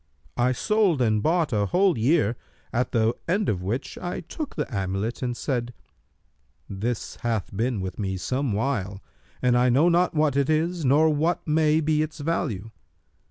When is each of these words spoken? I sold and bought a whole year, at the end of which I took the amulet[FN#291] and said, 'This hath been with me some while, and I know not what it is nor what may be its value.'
I 0.37 0.51
sold 0.51 0.99
and 0.99 1.21
bought 1.21 1.53
a 1.53 1.67
whole 1.67 1.95
year, 1.95 2.35
at 2.73 2.91
the 2.91 3.13
end 3.27 3.49
of 3.49 3.61
which 3.61 3.99
I 3.99 4.21
took 4.21 4.55
the 4.55 4.65
amulet[FN#291] 4.65 5.21
and 5.21 5.37
said, 5.37 5.73
'This 6.67 7.15
hath 7.17 7.55
been 7.55 7.81
with 7.81 7.99
me 7.99 8.17
some 8.17 8.51
while, 8.51 8.99
and 9.43 9.55
I 9.55 9.69
know 9.69 9.89
not 9.89 10.15
what 10.15 10.35
it 10.35 10.49
is 10.49 10.83
nor 10.83 11.11
what 11.13 11.47
may 11.47 11.81
be 11.81 12.01
its 12.01 12.19
value.' 12.19 12.71